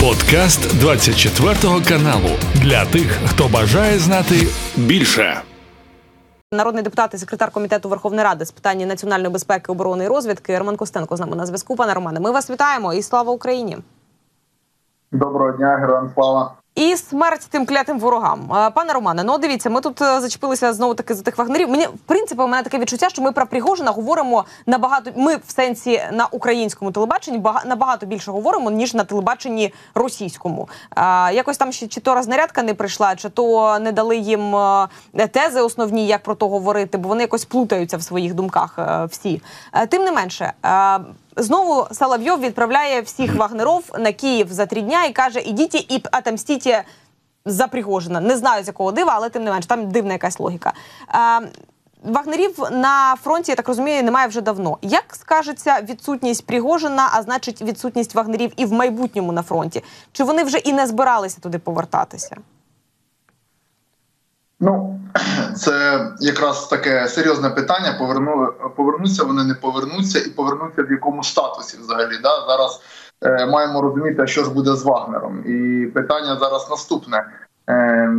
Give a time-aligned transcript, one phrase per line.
[0.00, 1.54] Подкаст 24
[1.88, 4.34] каналу для тих, хто бажає знати
[4.76, 5.42] більше.
[6.52, 10.76] Народний депутат і секретар комітету Верховної Ради з питань національної безпеки, оборони і розвідки Роман
[10.76, 11.76] Костенко з нами на зв'язку.
[11.76, 13.78] Пане Романе, ми вас вітаємо і слава Україні.
[15.12, 16.59] Доброго дня, героям слава.
[16.80, 18.52] І смерть тим клятим ворогам.
[18.52, 21.70] Е, Пане Романе, ну дивіться, ми тут е, зачепилися знову таки за тих вагнерів.
[21.70, 25.10] Мені в принципі у мене таке відчуття, що ми про Пригожина говоримо набагато.
[25.16, 30.68] Ми в сенсі на українському телебаченні бага- набагато більше говоримо ніж на телебаченні російському.
[30.90, 34.88] А, якось там ще чи то рознарядка не прийшла, чи то не дали їм е,
[35.32, 38.74] тези основні, як про то говорити, бо вони якось плутаються в своїх думках.
[38.78, 40.52] е, всі Е, тим не менше.
[41.42, 46.74] Знову Соловйов відправляє всіх вагнеров на Київ за три дня і каже: ідіть і отомстіть
[47.44, 48.20] за Пригожина.
[48.20, 50.72] Не знаю з якого дива, але тим не менш, там дивна якась логіка.
[51.42, 51.48] Е,
[52.04, 54.78] Вагнерів на фронті, я так розумію, немає вже давно.
[54.82, 59.84] Як скажеться відсутність Пригожина, а значить відсутність вагнерів і в майбутньому на фронті?
[60.12, 62.36] Чи вони вже і не збиралися туди повертатися?
[64.60, 65.00] Ну
[65.56, 67.96] це якраз таке серйозне питання.
[67.98, 72.18] Поверну повернуться вони, не повернуться, і повернуться в якому статусі взагалі.
[72.22, 72.46] Да?
[72.48, 72.80] Зараз
[73.22, 75.44] е, маємо розуміти, що ж буде з Вагнером.
[75.46, 77.24] І питання зараз наступне.
[77.68, 78.10] Е,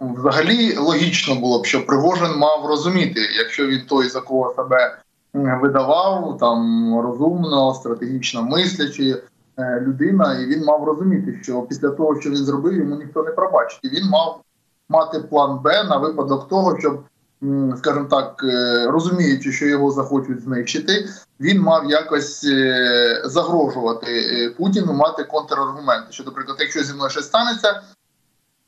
[0.00, 4.98] Взагалі логічно було б, що Пригожин мав розуміти, якщо він той, за кого себе
[5.34, 6.60] видавав, там
[7.00, 9.22] розумно, стратегічно мислячи
[9.58, 13.30] е, людина, і він мав розуміти, що після того, що він зробив, йому ніхто не
[13.30, 13.80] пробачить.
[13.82, 14.40] І він мав
[14.88, 17.04] мати план Б на випадок того, щоб,
[17.78, 21.08] скажімо так, е, розуміючи, що його захочуть знищити,
[21.40, 26.06] він мав якось е, загрожувати е, Путіну, мати контраргументи.
[26.10, 27.82] Що, наприклад, якщо зі мною щось станеться,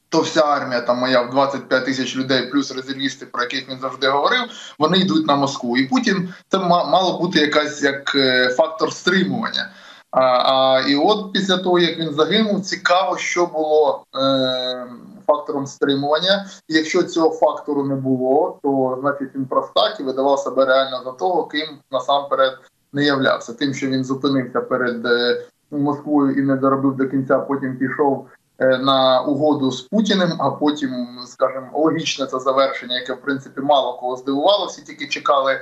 [0.08, 4.08] то вся армія там моя в 25 тисяч людей, плюс резервісти, про яких він завжди
[4.08, 4.40] говорив,
[4.78, 5.76] вони йдуть на Москву.
[5.76, 8.16] І Путін це мало бути якась як
[8.56, 9.70] фактор стримування.
[10.10, 14.86] А, а і от після того, як він загинув, цікаво, що було е,
[15.30, 16.46] фактором стримування.
[16.68, 21.12] І якщо цього фактору не було, то значить він простак і видавав себе реально за
[21.12, 22.52] того, ким насамперед
[22.92, 23.52] не являвся.
[23.52, 28.26] Тим, що він зупинився перед е, Москвою і не доробив до кінця, потім пішов
[28.58, 33.98] е, на угоду з Путіним, а потім, скажімо, логічне це завершення, яке в принципі мало
[33.98, 35.60] кого здивувало, всі тільки чекали,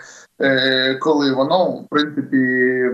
[1.00, 2.38] коли воно в принципі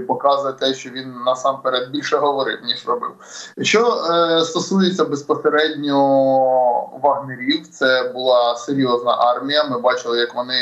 [0.09, 3.11] показує те, що він насамперед більше говорив ніж робив.
[3.63, 5.99] Що е, стосується безпосередньо
[7.03, 9.65] вагнерів, це була серйозна армія.
[9.65, 10.55] Ми бачили, як вони.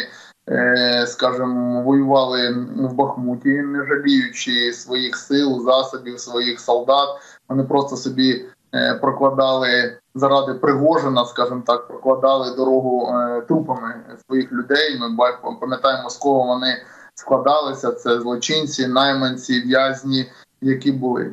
[0.50, 7.08] е, Скажімо, воювали в Бахмуті, не жаліючи своїх сил, засобів, своїх солдат.
[7.48, 8.44] Вони просто собі
[8.74, 13.94] е, прокладали заради Пригожина, скажімо так, прокладали дорогу е, трупами
[14.26, 14.98] своїх людей.
[15.00, 15.28] Ми
[15.60, 16.82] пам'ятаємо, з кого вони
[17.14, 17.92] складалися.
[17.92, 20.30] Це злочинці, найманці, в'язні,
[20.60, 21.32] які були.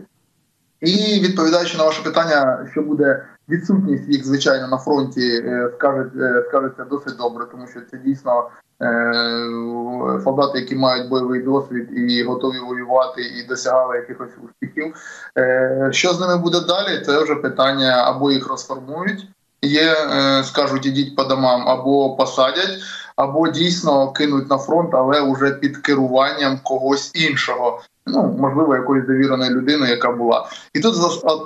[0.82, 6.84] І відповідаючи на ваше питання, що буде відсутність їх, звичайно, на фронті, е, е, скажеться
[6.90, 8.50] досить добре, тому що це дійсно
[8.82, 14.96] е, солдати, які мають бойовий досвід і готові воювати, і досягали якихось успіхів.
[15.38, 17.02] Е, Що з ними буде далі?
[17.06, 19.28] Це вже питання або їх розформують,
[19.62, 22.80] є, е, скажуть, ідіть по домам, або посадять,
[23.16, 27.82] або дійсно кинуть на фронт, але вже під керуванням когось іншого.
[28.08, 30.48] Ну, можливо, якоїсь довіреної людини, яка була.
[30.74, 30.96] І тут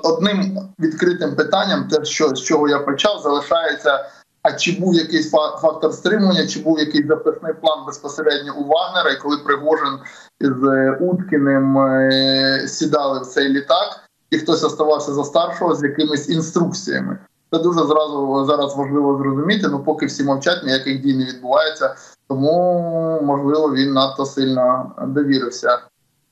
[0.04, 4.06] одним відкритим питанням, те, що з чого я почав, залишається.
[4.42, 9.12] А чи був якийсь фа- фактор стримування, чи був якийсь запасний план безпосередньо у Вагнера,
[9.12, 10.00] і коли Пригожин
[10.42, 14.00] з е, Уткіним е, сідали в цей літак,
[14.30, 17.18] і хтось оставався за старшого з якимись інструкціями.
[17.52, 19.68] Це дуже зразу зараз важливо зрозуміти.
[19.72, 21.96] Ну поки всі мовчать, ніяких дій не відбувається.
[22.28, 25.80] Тому можливо він надто сильно довірився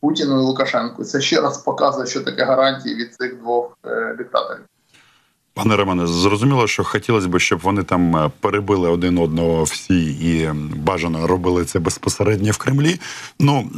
[0.01, 1.03] Путіну і Лукашенку.
[1.03, 4.61] Це ще раз показує, що таке гарантії від цих двох е, диктаторів.
[5.53, 10.49] Пане Романе, зрозуміло, що хотілося б, щоб вони там е, перебили один одного всі і
[10.75, 12.99] бажано робили це безпосередньо в Кремлі.
[13.39, 13.69] Ну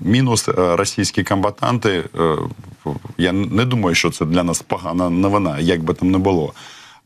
[0.00, 2.04] мінус е, російські комбатанти.
[2.20, 2.36] е,
[3.18, 6.52] Я не думаю, що це для нас погана новина, як би там не було.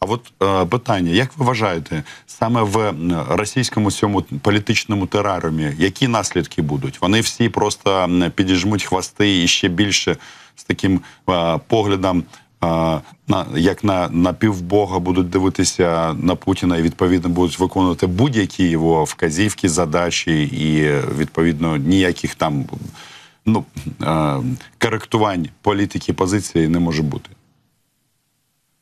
[0.00, 2.94] А от е, питання: як ви вважаєте, саме в
[3.28, 7.00] російському цьому політичному тераріумі, які наслідки будуть?
[7.00, 10.16] Вони всі просто підіжмуть хвости і ще більше
[10.56, 11.00] з таким
[11.30, 12.24] е, поглядом
[12.64, 18.68] а, на як на, на півбога будуть дивитися на Путіна і відповідно будуть виконувати будь-які
[18.68, 22.64] його вказівки, задачі, і відповідно ніяких там
[23.46, 23.64] ну
[24.02, 24.36] е,
[24.78, 27.30] коректувань політики позиції не може бути.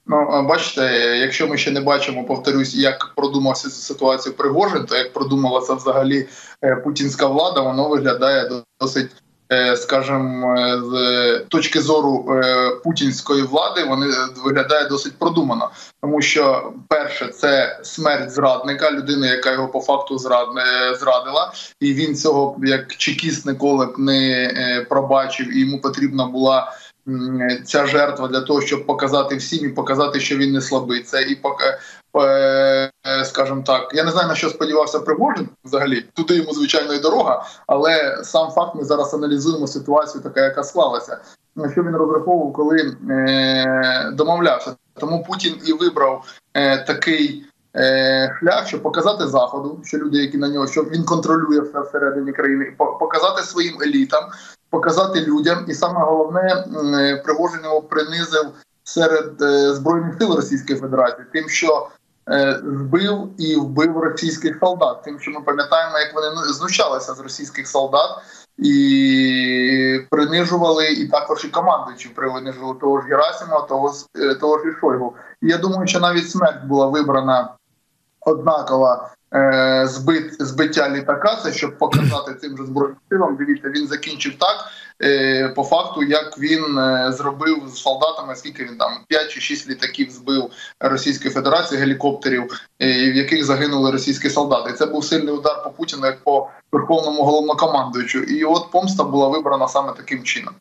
[0.07, 0.83] Ну, бачите,
[1.19, 6.29] якщо ми ще не бачимо, повторюсь, як продумався цю ситуацію Пригожин, то як продумалася взагалі
[6.65, 8.51] е, путінська влада, воно виглядає
[8.81, 9.11] досить
[9.77, 10.57] скажімо,
[10.91, 12.43] з точки зору
[12.85, 14.07] путінської влади, вони
[14.45, 15.71] виглядає досить продумано,
[16.03, 20.19] тому що перше це смерть зрадника, людини, яка його по факту
[20.99, 26.73] зрадила, і він цього як чекіст ніколи не пробачив, і йому потрібна була
[27.65, 31.03] ця жертва для того, щоб показати всім і показати, що він не слабий.
[31.03, 31.65] Це і поки,
[32.17, 32.91] е,
[33.25, 36.05] скажімо так, я не знаю на що сподівався Пригожин взагалі.
[36.15, 41.19] Туди йому звичайно і дорога, але сам факт ми зараз аналізуємо ситуацію, така яка склалася.
[41.57, 44.77] На що він розраховував, коли е, домовлявся.
[44.95, 47.45] Тому Путін і вибрав е, такий.
[48.41, 52.75] Шлях, щоб показати заходу, що люди, які на нього, що він контролює все всередині країни,
[52.79, 54.25] показати своїм елітам,
[54.73, 56.65] показати людям, і саме головне
[57.25, 58.47] Пригожин його принизив
[58.85, 61.89] серед е, збройних сил Російської Федерації, тим, що
[62.29, 67.21] е, збив і вбив російських солдат, тим, що ми пам'ятаємо, як вони ну, знущалися з
[67.21, 68.11] російських солдат.
[68.59, 73.93] І принижували і також і командуючи принижували того ж Герасимова, того
[74.41, 75.15] того ж і Шойгу.
[75.43, 77.55] І я думаю, що навіть смерть була вибрана
[78.27, 81.37] однакова е, збит, збиття літака.
[81.37, 83.37] Це щоб показати цим же збройним силам.
[83.37, 84.65] Дивіться, він закінчив так.
[85.03, 89.71] Е, по факту, як він е, зробив з солдатами, скільки він там 5 чи 6
[89.71, 94.73] літаків збив Російської Федерації гелікоптерів, е, в яких загинули російські солдати.
[94.73, 98.19] Це був сильний удар по Путіну, як по верховному головнокомандуючу.
[98.19, 100.55] І от помста була вибрана саме таким чином.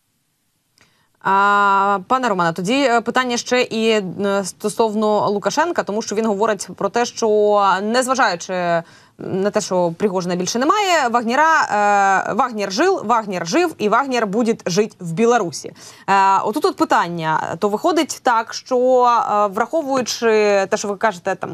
[1.23, 6.67] А, Пане Романе, тоді е, питання ще і е, стосовно Лукашенка, тому що він говорить
[6.75, 8.83] про те, що незважаючи
[9.21, 14.55] на те, що Пригожина більше немає, Вагнера е, Вагнер жив, Вагнер жив і Вагнер буде
[14.65, 15.73] жити в Білорусі.
[16.07, 20.27] Е, отут от питання: то виходить так, що е, враховуючи
[20.69, 21.51] те, що ви кажете, там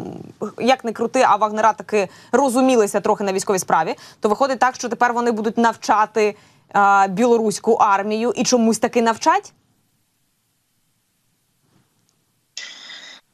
[0.59, 4.89] як не крути, а Вагнера таки розумілися трохи на військовій справі, то виходить так, що
[4.89, 6.35] тепер вони будуть навчати
[6.75, 9.53] е, білоруську армію і чомусь таки навчать.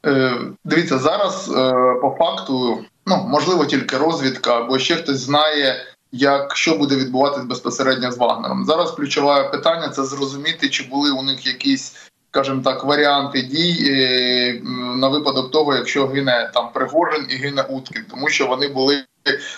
[0.06, 1.72] Е, дивіться, зараз е,
[2.02, 5.76] по факту, ну можливо, тільки розвідка, або ще хтось знає,
[6.12, 8.64] як що буде відбуватись безпосередньо з Вагнером.
[8.64, 11.96] Зараз ключове питання це зрозуміти, чи були у них якісь,
[12.30, 14.60] скажімо так, варіанти дій е,
[14.96, 19.04] на випадок того, якщо гине там Пригожин і гине Уткін, тому що вони були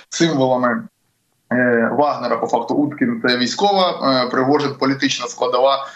[0.09, 0.89] символами.
[1.91, 3.93] Вагнера по факту Уткін це військова
[4.31, 5.87] Пригожин політична складова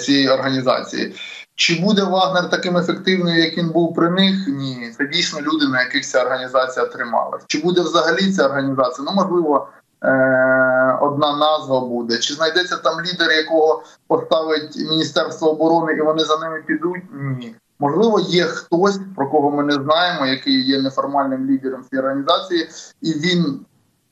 [0.00, 1.14] цієї організації.
[1.54, 4.48] Чи буде Вагнер таким ефективним, як він був при них?
[4.48, 7.42] Ні, це дійсно люди, на яких ця організація трималась.
[7.46, 9.08] Чи буде взагалі ця організація?
[9.10, 9.68] Ну можливо,
[10.04, 12.18] е- одна назва буде.
[12.18, 17.02] Чи знайдеться там лідер, якого поставить Міністерство оборони, і вони за ними підуть?
[17.38, 17.54] Ні.
[17.78, 22.68] Можливо, є хтось, про кого ми не знаємо, який є неформальним лідером цієї організації,
[23.02, 23.60] і він,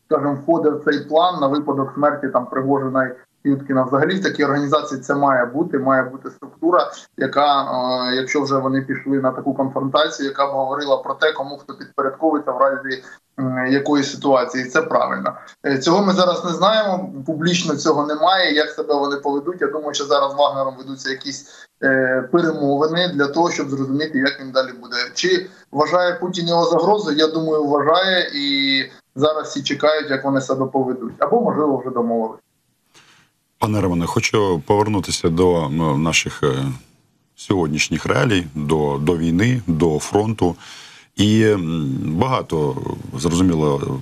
[0.06, 3.10] скажімо, входить в цей план на випадок смерті там Пригожина
[3.44, 3.82] Юткіна.
[3.82, 5.78] Взагалі в такій організації це має бути.
[5.78, 10.96] Має бути структура, яка, е, якщо вже вони пішли на таку конфронтацію, яка б говорила
[10.96, 13.02] про те, кому хто підпорядковується в разі
[13.68, 14.64] якоїсь ситуації.
[14.64, 15.32] Це правильно.
[15.66, 17.12] Е, цього ми зараз не знаємо.
[17.26, 18.54] Публічно цього немає.
[18.54, 19.60] Як себе вони поведуть?
[19.60, 21.48] Я думаю, що зараз Вагнером ведуться якісь
[21.82, 24.96] е, перемовини для того, щоб зрозуміти, як він далі буде.
[25.14, 27.16] Чи вважає Путін його загрозою?
[27.16, 28.78] Я думаю, вважає і
[29.14, 32.40] зараз всі чекають, як вони себе поведуть, або можливо вже домовились.
[33.58, 35.68] Пане Романе, хочу повернутися до
[35.98, 36.66] наших е,
[37.36, 40.56] сьогоднішніх реалій, до, до війни, до фронту.
[41.16, 41.54] І
[42.04, 42.76] багато
[43.16, 44.00] зрозуміло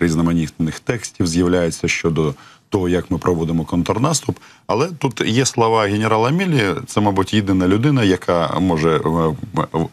[0.00, 2.34] різноманітних текстів з'являється щодо
[2.74, 4.38] того, як ми проводимо контрнаступ.
[4.66, 6.74] Але тут є слова генерала Мілі.
[6.86, 9.34] Це, мабуть, єдина людина, яка може е,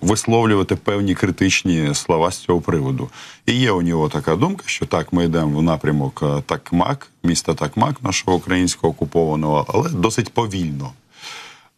[0.02, 3.10] висловлювати певні критичні слова з цього приводу.
[3.46, 7.54] І є у нього така думка, що так, ми йдемо в напрямок е, Такмак, міста
[7.54, 10.92] Такмак, нашого українського окупованого, але досить повільно.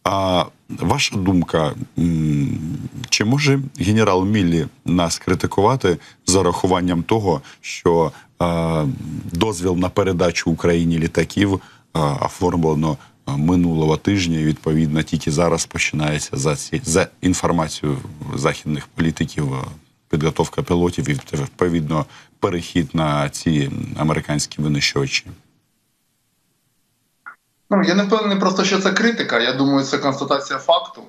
[0.04, 1.74] А ваша думка,
[3.10, 8.12] чи може генерал Міллі нас критикувати за рахуванням того, що
[9.32, 11.62] дозвіл на передачу Україні літаків
[12.22, 12.98] оформлено
[13.28, 17.98] минулого тижня, і відповідно тільки зараз починається за ці за інформацією
[18.36, 19.54] західних політиків
[20.10, 22.06] підготовка пілотів і відповідно
[22.40, 25.26] перехід на ці американські винищувачі?
[27.70, 29.40] Ну я не впевнений просто, що це критика.
[29.40, 31.02] Я думаю, це констатація факту.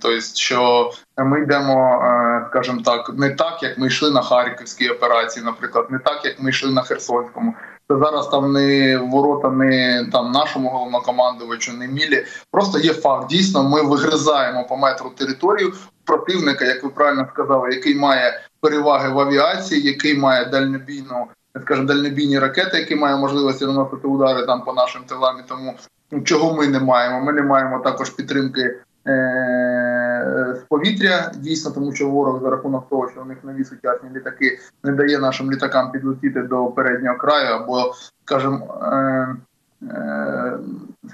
[0.00, 5.44] Тобто, що ми йдемо, е, скажімо так, не так, як ми йшли на харківській операції,
[5.44, 7.54] наприклад, не так, як ми йшли на Херсонському.
[7.88, 12.24] Це зараз там не ворота, не там нашому головнокомандувачу, не мілі.
[12.50, 13.26] Просто є факт.
[13.28, 15.72] Дійсно, ми вигризаємо по метру територію
[16.04, 21.26] противника, як ви правильно сказали, який має переваги в авіації, який має дальнобійну
[21.60, 25.36] скажімо, дальнобійні ракети, які мають можливості наносити удари там по нашим тилам.
[25.38, 25.74] І тому
[26.10, 27.20] ну, чого ми не маємо?
[27.20, 28.76] Ми не маємо також підтримки.
[29.06, 34.08] Е, з повітря дійсно, тому що ворог за рахунок того, що у них нові сучасні
[34.14, 37.94] літаки не дає нашим літакам підлетіти до переднього краю, або
[38.24, 39.36] скажімо, е,
[39.82, 40.58] е,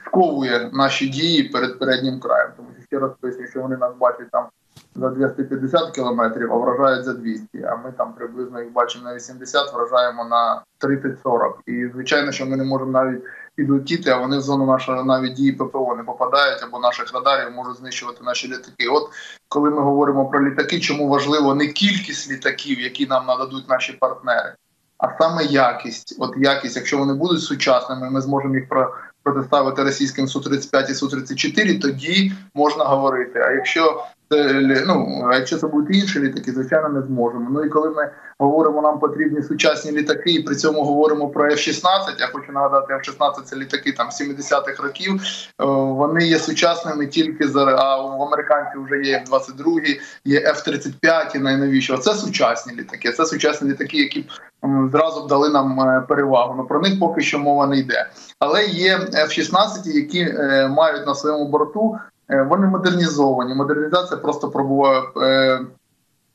[0.06, 2.50] сковує наші дії перед переднім краєм.
[2.56, 4.46] Тому що ще раз поясню, що вони нас бачать там
[4.94, 9.74] за 250 кілометрів, а вражають за 200, А ми там приблизно їх бачимо на 80,
[9.74, 11.52] вражаємо на 30-40.
[11.66, 13.22] І звичайно, що ми не можемо навіть
[13.58, 17.76] підлетіти, а вони в зону нашого навіть дії ППО не попадають або наших радарів можуть
[17.76, 18.88] знищувати наші літаки.
[18.88, 19.10] От
[19.48, 24.54] коли ми говоримо про літаки, чому важливо не кількість літаків, які нам нададуть наші партнери,
[24.98, 26.16] а саме якість.
[26.18, 28.94] От якість, якщо вони будуть сучасними, ми зможемо їх про.
[29.22, 33.38] Протиставити російським су 35 і су 34 тоді можна говорити.
[33.38, 34.04] А якщо
[34.86, 37.48] ну, якщо це будуть інші літаки, звичайно, не зможемо.
[37.50, 41.82] Ну і коли ми говоримо, нам потрібні сучасні літаки, і при цьому говоримо про F-16,
[42.18, 45.12] Я хочу нагадати, F-16 це літаки там 70-х років.
[45.14, 51.38] Е, вони є сучасними тільки за а в американців вже є F-22, є F-35 і
[51.38, 51.96] найновіші.
[51.96, 53.12] Це сучасні літаки.
[53.12, 54.24] Це сучасні літаки, які
[54.92, 56.54] зразу б дали нам е, перевагу.
[56.56, 58.06] Ну про них поки що мова не йде.
[58.38, 63.54] Але є F-16, які е, мають на своєму борту вони модернізовані.
[63.54, 65.02] Модернізація просто пробуває.
[65.22, 65.60] Е,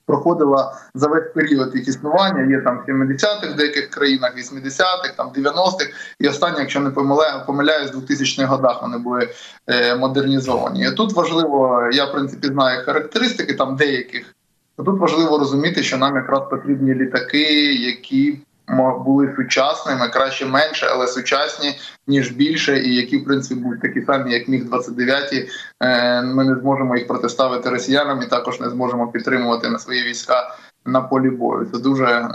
[0.06, 2.44] проходила за весь період їх існування.
[2.44, 5.90] Є там 70-х в деяких країнах, 80-х, там 90-х.
[6.20, 9.30] І останні, якщо не помиляю, помиляюсь, в 2000-х годах вони були
[9.68, 10.88] е, модернізовані.
[10.88, 14.36] І Тут важливо, я в принципі знаю характеристики там деяких.
[14.78, 18.40] Тут важливо розуміти, що нам якраз потрібні літаки, які
[19.06, 21.76] були сучасними, краще менше, але сучасні
[22.08, 25.34] ніж більше, і які в принципі будуть такі самі, як міг 29
[25.84, 30.56] е, Ми не зможемо їх протиставити росіянам і також не зможемо підтримувати на свої війська
[30.86, 31.68] на полі бою.
[31.74, 32.30] Це дуже е,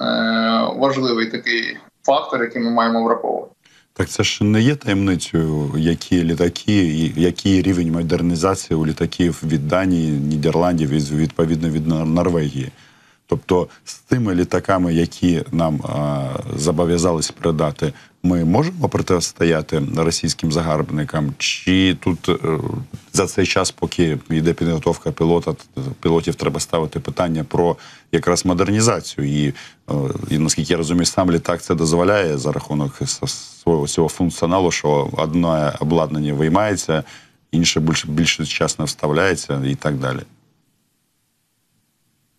[0.76, 3.52] важливий такий фактор, який ми маємо враховувати.
[3.92, 6.84] Так це ж не є таємницею, які літаки,
[7.16, 12.72] який рівень модернізації у літаків від Данії, Нідерландів і відповідно від Норвегії.
[13.28, 15.80] Тобто з тими літаками, які нам
[16.56, 17.92] зобов'язались передати,
[18.22, 21.34] ми можемо протистояти російським загарбникам?
[21.38, 22.34] Чи тут е,
[23.12, 25.54] за цей час, поки йде підготовка пілота,
[26.00, 27.76] пілотів треба ставити питання про
[28.12, 29.28] якраз модернізацію?
[29.28, 29.54] І,
[29.90, 29.94] е,
[30.30, 35.72] і наскільки я розумію, сам літак це дозволяє за рахунок свого цього функціоналу, що одне
[35.80, 37.04] обладнання виймається,
[37.52, 40.20] інше більш більш сучасно вставляється і так далі.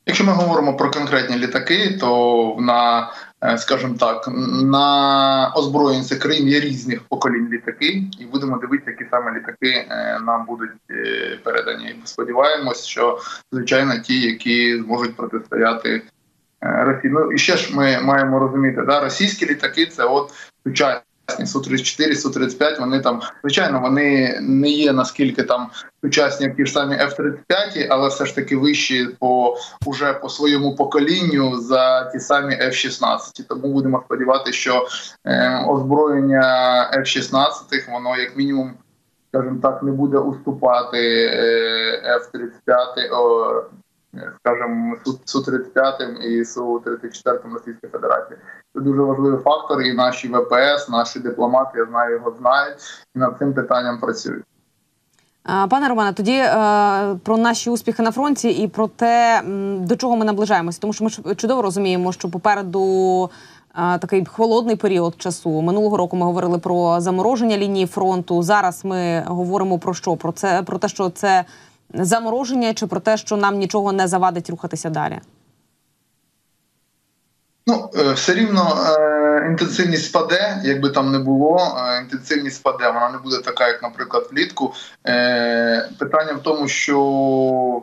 [0.09, 3.11] Якщо ми говоримо про конкретні літаки, то на
[3.43, 4.27] е, скажімо так,
[4.63, 10.45] на озброєнці країн є різних поколінь літаки, і будемо дивитися, які саме літаки е, нам
[10.45, 11.95] будуть е, передані.
[12.03, 13.19] Сподіваємось, що
[13.51, 16.01] звичайно ті, які зможуть протистояти
[16.61, 17.13] Росії.
[17.13, 20.31] Ну і ще ж ми маємо розуміти, да, російські літаки це от
[20.63, 25.69] сучасні су 34 су 35 Вони там, звичайно, вони не є наскільки там
[26.01, 30.75] сучасні, як ті ж самі F-35, але все ж таки вищі по уже по своєму
[30.75, 33.43] поколінню за ті самі F-16.
[33.47, 34.87] Тому будемо сподіватися, що
[35.25, 36.41] е, озброєння
[36.97, 38.73] F-16 воно як мінімум.
[39.33, 43.63] Скажімо так, не буде уступати е, F-35,
[44.39, 44.95] скажімо,
[45.25, 48.39] су 35 і су 34 Російської Федерації.
[48.73, 52.77] Це дуже важливий фактор, і наші ВПС, наші дипломати, я знаю, його знають
[53.15, 54.43] і над цим питанням працюють.
[55.69, 59.41] Пане Романе, тоді е, про наші успіхи на фронті і про те,
[59.79, 63.29] до чого ми наближаємося, тому що ми чудово розуміємо, що попереду
[63.75, 65.61] е, такий холодний період часу.
[65.61, 68.43] Минулого року ми говорили про замороження лінії фронту.
[68.43, 70.15] Зараз ми говоримо про що?
[70.15, 71.45] Про це про те, що це
[71.93, 75.19] замороження, чи про те, що нам нічого не завадить рухатися далі.
[77.69, 81.77] Ну, е, все рівно е, інтенсивність спаде, якби там не було.
[81.77, 84.73] Е, інтенсивність спаде, вона не буде така, як, наприклад, влітку.
[85.99, 87.81] Питання в тому, що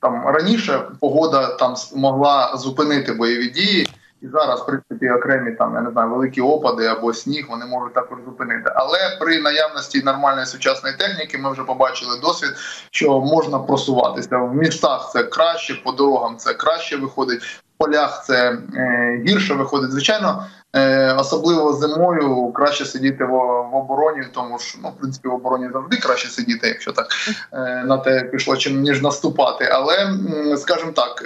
[0.00, 3.88] там раніше погода там могла зупинити бойові дії,
[4.22, 7.94] і зараз, в принципі, окремі там я не знаю, великі опади або сніг вони можуть
[7.94, 8.72] також зупинити.
[8.74, 12.50] Але при наявності нормальної сучасної техніки ми вже побачили досвід,
[12.90, 15.10] що можна просуватися в містах.
[15.12, 19.90] Це краще, по дорогам це краще виходить полях це е, гірше виходить.
[19.90, 20.46] Звичайно,
[20.76, 23.34] е, особливо зимою краще сидіти в,
[23.76, 27.06] обороні, тому що ну, в принципі в обороні завжди краще сидіти, якщо так
[27.52, 29.68] е, на те пішло, чим ніж наступати.
[29.72, 30.14] Але
[30.56, 31.24] скажімо так,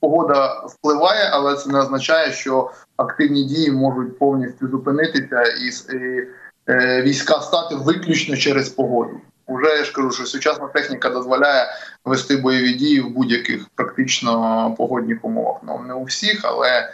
[0.00, 5.70] погода впливає, але це не означає, що активні дії можуть повністю зупинитися і
[7.02, 9.20] війська стати виключно через погоду.
[9.48, 11.66] Уже я ж кажу, що сучасна техніка дозволяє
[12.04, 15.56] вести бойові дії в будь-яких практично погодних умовах.
[15.66, 16.88] Ну не у всіх, але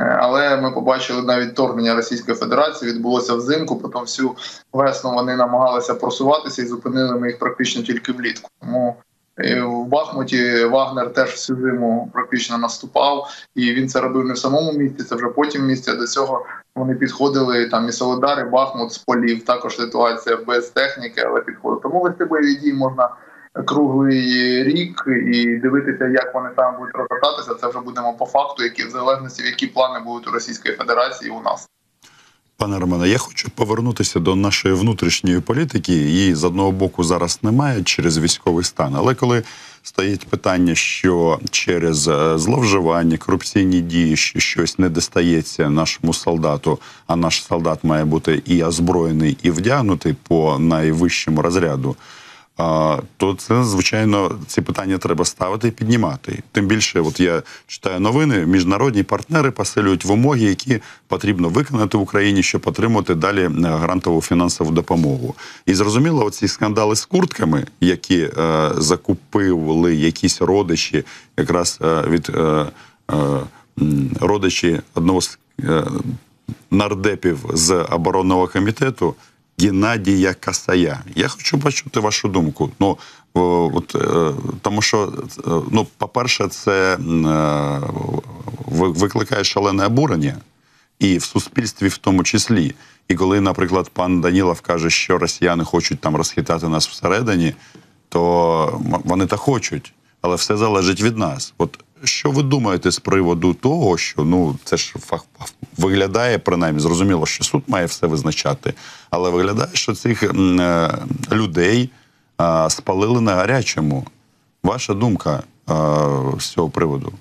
[0.00, 3.76] Е, але ми побачили навіть торгнення Російської Федерації відбулося взимку.
[3.76, 4.36] Потім всю
[4.72, 8.48] весну вони намагалися просуватися і зупинили ми їх практично тільки влітку.
[8.60, 8.96] Тому
[9.38, 14.38] е, в Бахмуті Вагнер теж всю зиму практично наступав, і він це робив не в
[14.38, 15.02] самому місті.
[15.02, 15.92] Це вже потім в місті.
[15.92, 16.46] До цього
[16.76, 19.44] вони підходили там і Солодари Бахмут з полів.
[19.44, 21.80] Також ситуація без техніки, але підходили.
[21.82, 23.08] Тому вести бойові дії можна
[23.66, 27.54] круглий рік і дивитися, як вони там будуть розгортатися.
[27.54, 31.40] Це вже будемо по факту, які в залежності які плани будуть у Російської Федерації у
[31.40, 31.70] нас.
[32.60, 35.92] Пане Романе, я хочу повернутися до нашої внутрішньої політики.
[35.92, 38.94] Її з одного боку зараз немає через військовий стан.
[38.96, 39.42] Але коли
[39.82, 47.16] стоїть питання, що через е, зловживання, корупційні дії, що щось не достається нашому солдату, а
[47.16, 51.96] наш солдат має бути і озброєний, і вдягнутий по найвищому розряду
[53.16, 56.42] то це звичайно ці питання треба ставити і піднімати.
[56.52, 62.42] Тим більше, от я читаю новини, міжнародні партнери посилюють вимоги, які потрібно виконати в Україні,
[62.42, 65.34] щоб отримати далі е, грантову фінансову допомогу.
[65.66, 71.04] І зрозуміло, оці скандали з куртками, які е, закупили якісь родичі,
[71.36, 72.66] якраз е, від е,
[73.12, 73.40] е,
[74.20, 75.84] родичі одного з е,
[76.70, 79.14] нардепів з оборонного комітету.
[79.60, 81.00] Геннадія Касая.
[81.14, 82.70] Я хочу почути вашу думку.
[82.80, 82.98] Ну
[83.34, 87.80] от е, тому, що е, ну, по-перше, це е,
[88.66, 90.36] викликає шалене обурення,
[90.98, 92.74] і в суспільстві, в тому числі.
[93.08, 97.54] І коли, наприклад, пан Данілов каже, що росіяни хочуть там розхитати нас всередині,
[98.08, 101.54] то вони так хочуть, але все залежить від нас.
[101.58, 105.24] От що ви думаєте з приводу того, що ну це ж фах
[105.78, 108.74] виглядає принаймні, зрозуміло, що суд має все визначати,
[109.10, 110.90] але виглядає, що цих е,
[111.32, 111.90] людей
[112.40, 114.06] е, спалили на гарячому.
[114.62, 115.72] Ваша думка е,
[116.38, 117.12] з цього приводу?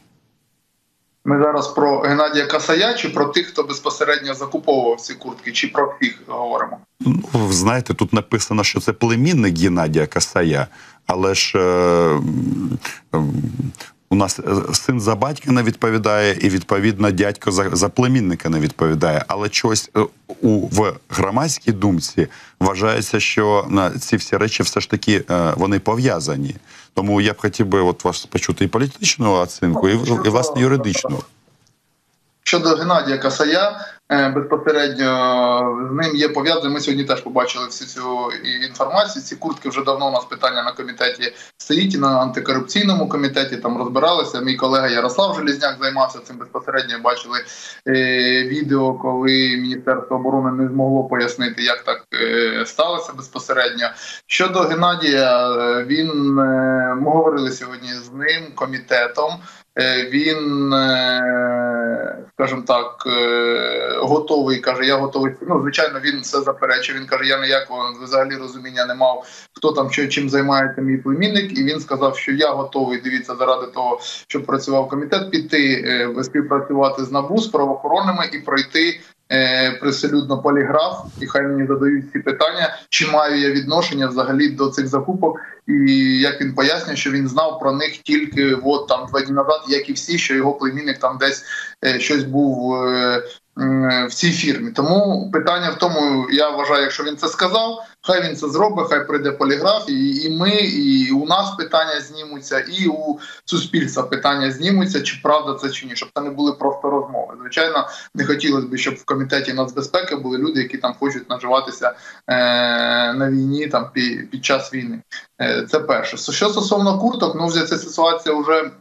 [1.25, 5.93] Ми зараз про Геннадія Касая чи про тих, хто безпосередньо закуповував ці куртки, чи про
[5.99, 6.77] всіх говоримо?
[6.99, 10.67] Ну, знаєте, тут написано, що це племінник Геннадія Касая,
[11.07, 13.19] але ж е,
[14.09, 18.59] у нас е, син за батька не відповідає, і відповідно дядько за за племінника не
[18.59, 19.25] відповідає.
[19.27, 20.05] Але чогось е,
[20.41, 22.27] у в громадській думці
[22.59, 26.55] вважається, що на ці всі речі все ж таки е, вони пов'язані.
[26.93, 29.93] Тому я б хотів би от вас почути і політичну оцінку, і,
[30.25, 31.23] і власне юридичну.
[32.43, 35.09] Щодо Геннадія Касая, безпосередньо
[35.91, 36.73] з ним є пов'язані.
[36.73, 38.31] Ми сьогодні теж побачили всю цю
[38.67, 39.23] інформацію.
[39.23, 43.57] Ці куртки вже давно у нас питання на комітеті стоїть і на антикорупційному комітеті.
[43.57, 44.41] Там розбиралися.
[44.41, 46.99] Мій колега Ярослав Желізняк займався цим безпосередньо.
[47.03, 47.39] Бачили
[47.87, 47.93] е,
[48.43, 53.89] відео, коли Міністерство оборони не змогло пояснити, як так е, сталося безпосередньо.
[54.27, 59.31] Щодо Геннадія, е, він е, ми говорили сьогодні з ним комітетом.
[59.77, 64.59] Е, він, е, скажімо так, е, готовий.
[64.59, 65.33] каже, я готовий.
[65.47, 66.95] Ну, звичайно, він все заперечив.
[66.95, 71.57] Він каже, я ніякого взагалі розуміння не мав, хто там що чим займається мій племінник.
[71.57, 73.01] І він сказав, що я готовий.
[73.01, 75.83] Дивіться, заради того, щоб працював комітет, піти
[76.23, 78.99] співпрацювати з НАБУ з правоохоронними і пройти
[79.81, 84.87] приселюдно поліграф, і хай мені задають ці питання, чи маю я відношення взагалі до цих
[84.87, 89.33] закупок, і як він пояснює, що він знав про них тільки от там два дні
[89.33, 91.43] назад, як і всі, що його племінник там десь
[91.85, 93.23] е, щось був е,
[94.07, 94.71] в цій фірмі.
[94.71, 99.07] Тому питання в тому, я вважаю, якщо він це сказав, хай він це зробить, хай
[99.07, 105.01] прийде поліграф, і, і ми, і у нас питання знімуться, і у суспільства питання знімуться,
[105.01, 107.33] чи правда це чи ні, щоб це не були просто розмови.
[107.41, 111.93] Звичайно, не хотілося б, щоб в комітеті нацбезпеки були люди, які там хочуть наживатися
[112.27, 112.35] е,
[113.13, 115.01] на війні там під, під час війни.
[115.41, 116.17] Е, Це перше.
[116.17, 118.71] Що стосовно курток, ну вже ця ситуація вже.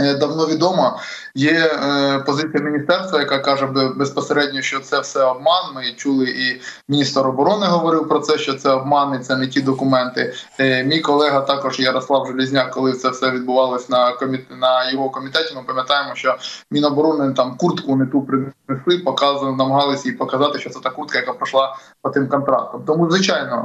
[0.00, 0.98] Е, давно відомо.
[1.34, 5.74] Є е, позиція міністерства, яка каже безпосередньо, що це все обман.
[5.74, 9.60] Ми чули, і міністр оборони говорив про це, що це обман, і це не ті
[9.60, 10.34] документи.
[10.60, 14.46] Е, мій колега також Ярослав Желізняк, коли це все відбувалось на коміт...
[14.60, 15.54] на його комітеті.
[15.54, 16.36] Ми пам'ятаємо, що
[16.70, 21.32] міноборони там куртку не ту принесли, показували, намагалися їй показати, що це та куртка, яка
[21.32, 22.82] пройшла по тим контрактам.
[22.86, 23.56] Тому звичайно,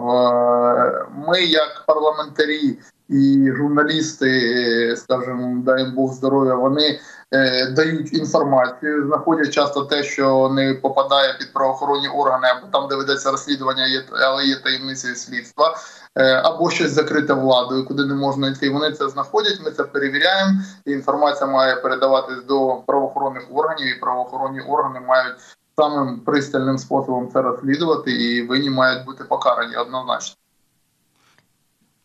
[1.27, 2.77] ми як парламентарі
[3.09, 6.99] і журналісти, скажімо, дай Бог здоров'я, вони
[7.31, 12.95] е, дають інформацію, знаходять часто те, що не попадає під правоохоронні органи, або там, де
[12.95, 15.77] ведеться розслідування, є але є таємницею слідства,
[16.15, 18.69] е, або щось закрите владою, куди не можна йти.
[18.69, 19.59] Вони це знаходять.
[19.65, 20.51] Ми це перевіряємо.
[20.85, 25.35] і Інформація має передаватись до правоохоронних органів, і правоохоронні органи мають.
[25.79, 30.35] Самим пристальним способом це розслідувати, і винні мають бути покарані однозначно.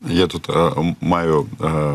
[0.08, 1.94] Я тут е, маю е,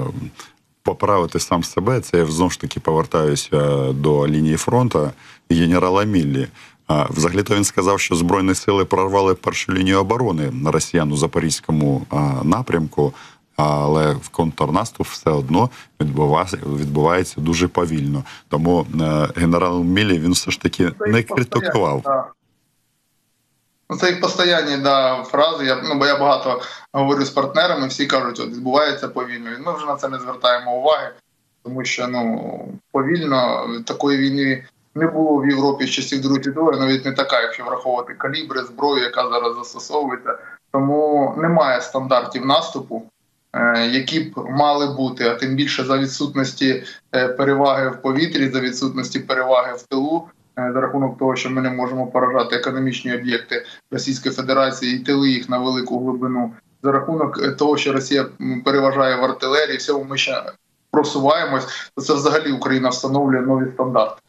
[0.83, 2.01] поправити сам себе.
[2.01, 5.11] Це я знову ж таки повертаюся до лінії фронту.
[5.49, 6.47] генерала Міллі.
[6.87, 12.05] А, Взагалі-то він сказав, що збройні сили прорвали першу лінію оборони на росіян у запорізькому
[12.09, 13.13] а, напрямку,
[13.55, 15.69] але в контрнаступ все одно
[16.01, 18.23] відбувається, відбувається дуже повільно.
[18.49, 22.03] Тому е, генерал Міллі він все ж таки не критикував.
[23.89, 25.65] Ну, Це їх постійні да, фрази.
[25.65, 26.61] Я, ну, бо я багато
[26.93, 29.49] говорю з партнерами, всі кажуть, от відбувається повільно.
[29.65, 31.09] Ми вже на це не звертаємо уваги,
[31.63, 37.05] тому що ну, повільно такої війни не було в Європі з часів Другої світової, навіть
[37.05, 40.37] не така, якщо враховувати калібри, зброю, яка зараз застосовується.
[40.71, 43.03] Тому немає стандартів наступу,
[43.53, 46.83] е, які б мали бути, а тим більше за відсутності
[47.15, 50.27] е, переваги в повітрі, за відсутності переваги в тилу.
[50.57, 55.29] Е, За рахунок того, що ми не можемо поражати економічні об'єкти Російської Федерації і тили
[55.29, 58.25] їх на велику глибину, за рахунок е, того, що Росія
[58.65, 60.43] переважає в артилерії, всьому ми ще
[60.91, 64.21] просуваємось, то це взагалі Україна встановлює нові стандарти.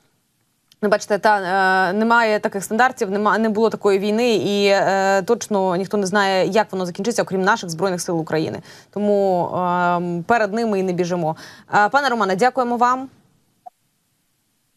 [0.83, 1.41] Ну, бачите, та
[1.89, 6.47] е, немає таких стандартів, нема не було такої війни, і е, точно ніхто не знає,
[6.47, 8.63] як воно закінчиться, окрім наших збройних сил України.
[8.91, 11.37] Тому е, перед ними і не біжимо.
[11.75, 13.09] Е, пане Романе, дякуємо вам.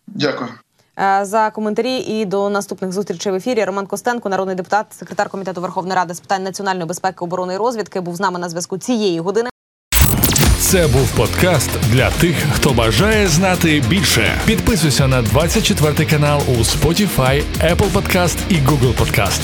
[0.08, 0.50] Дякую.
[1.00, 3.64] Е, За коментарі і до наступних зустрічей в ефірі.
[3.64, 8.02] Роман Костенко, народний депутат, секретар комітету Верховної Ради з питань національної безпеки, оборони і розвідки,
[8.02, 9.50] був з нами на зв'язку цієї години.
[10.60, 14.42] Це був подкаст для тих, хто бажає знати більше.
[14.46, 19.42] Підписуйся на 24 канал у Spotify, Apple Podcast і Google Podcast.